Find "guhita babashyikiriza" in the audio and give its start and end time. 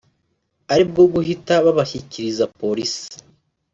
1.13-2.43